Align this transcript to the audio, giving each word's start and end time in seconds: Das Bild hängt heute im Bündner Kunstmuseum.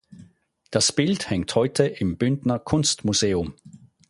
Das 0.71 0.91
Bild 0.93 1.29
hängt 1.29 1.53
heute 1.53 1.85
im 1.85 2.17
Bündner 2.17 2.57
Kunstmuseum. 2.57 3.53